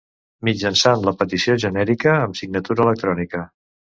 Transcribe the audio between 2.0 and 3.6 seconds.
amb signatura electrònica.